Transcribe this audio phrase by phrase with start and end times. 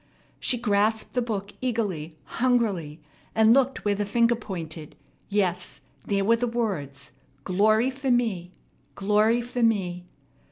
[0.39, 2.99] She grasped the book eagerly, hungrily,
[3.35, 4.95] and looked where the finger pointed.
[5.29, 7.11] Yes, there were the words.
[7.43, 8.51] "Glory for me!"
[8.95, 10.07] "Glory for me!"